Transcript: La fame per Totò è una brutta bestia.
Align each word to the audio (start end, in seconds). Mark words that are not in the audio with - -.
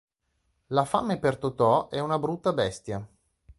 La 0.69 0.83
fame 0.83 1.19
per 1.19 1.37
Totò 1.37 1.87
è 1.89 1.99
una 1.99 2.17
brutta 2.17 2.53
bestia. 2.53 3.07